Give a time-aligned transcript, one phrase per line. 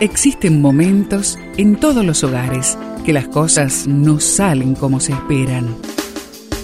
[0.00, 5.74] Existen momentos en todos los hogares que las cosas no salen como se esperan.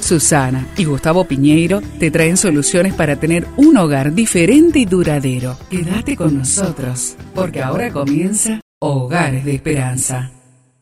[0.03, 5.57] Susana y Gustavo Piñeiro te traen soluciones para tener un hogar diferente y duradero.
[5.71, 10.31] Quédate con nosotros, porque ahora comienza Hogares de Esperanza.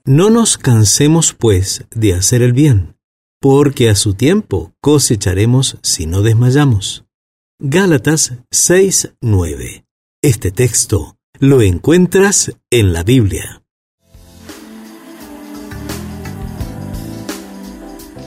[0.04, 2.96] No nos cansemos, pues, de hacer el bien,
[3.40, 7.04] porque a su tiempo cosecharemos si no desmayamos.
[7.60, 9.84] Gálatas 6:9.
[10.22, 13.62] Este texto lo encuentras en la Biblia.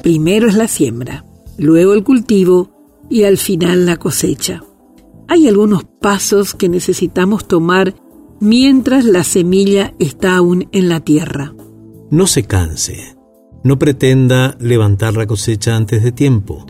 [0.01, 1.23] Primero es la siembra,
[1.59, 2.71] luego el cultivo
[3.11, 4.63] y al final la cosecha.
[5.27, 7.93] Hay algunos pasos que necesitamos tomar
[8.39, 11.53] mientras la semilla está aún en la tierra.
[12.09, 13.15] No se canse,
[13.63, 16.65] no pretenda levantar la cosecha antes de tiempo.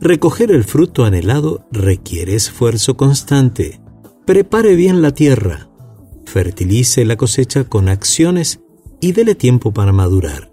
[0.00, 3.80] Recoger el fruto anhelado requiere esfuerzo constante.
[4.26, 5.67] Prepare bien la tierra,
[6.28, 8.60] fertilice la cosecha con acciones
[9.00, 10.52] y dele tiempo para madurar.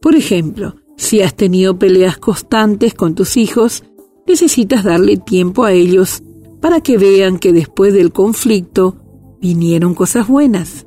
[0.00, 3.84] Por ejemplo, si has tenido peleas constantes con tus hijos,
[4.26, 6.22] necesitas darle tiempo a ellos
[6.60, 8.96] para que vean que después del conflicto
[9.40, 10.86] vinieron cosas buenas.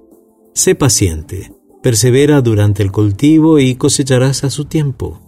[0.53, 1.51] Sé paciente,
[1.83, 5.21] persevera durante el cultivo y cosecharás a su tiempo.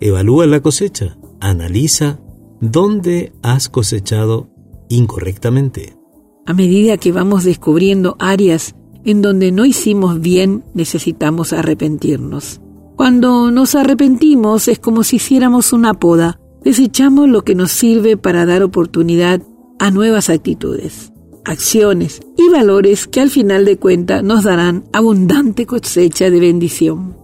[0.00, 2.20] Evalúa la cosecha, analiza
[2.60, 4.48] dónde has cosechado
[4.88, 6.01] incorrectamente.
[6.44, 12.60] A medida que vamos descubriendo áreas en donde no hicimos bien, necesitamos arrepentirnos.
[12.96, 16.38] Cuando nos arrepentimos es como si hiciéramos una poda.
[16.64, 19.40] Desechamos lo que nos sirve para dar oportunidad
[19.78, 21.12] a nuevas actitudes,
[21.44, 27.16] acciones y valores que al final de cuentas nos darán abundante cosecha de bendición.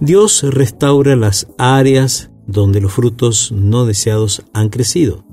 [0.00, 5.24] Dios restaura las áreas donde los frutos no deseados han crecido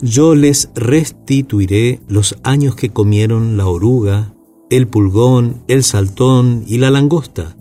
[0.00, 4.34] yo les restituiré los años que comieron la oruga,
[4.70, 7.56] el pulgón, el saltón y la langosta,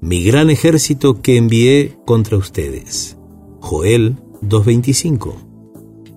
[0.00, 3.16] mi gran ejército que envié contra ustedes.
[3.60, 5.34] Joel 2.25.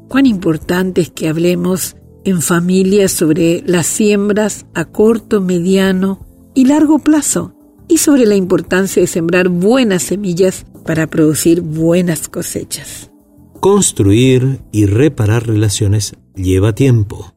[0.07, 6.99] Cuán importante es que hablemos en familia sobre las siembras a corto, mediano y largo
[6.99, 7.53] plazo
[7.87, 13.11] y sobre la importancia de sembrar buenas semillas para producir buenas cosechas.
[13.59, 17.33] Construir y reparar relaciones lleva tiempo.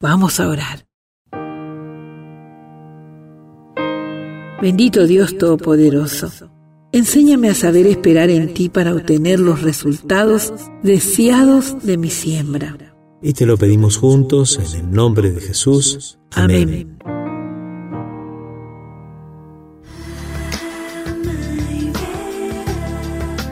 [0.00, 0.86] Vamos a orar.
[4.60, 6.30] Bendito Dios Todopoderoso,
[6.92, 10.52] enséñame a saber esperar en ti para obtener los resultados
[10.84, 12.76] deseados de mi siembra.
[13.20, 16.18] Y te lo pedimos juntos en el nombre de Jesús.
[16.32, 16.98] Amén.